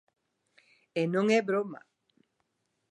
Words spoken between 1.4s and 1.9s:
broma.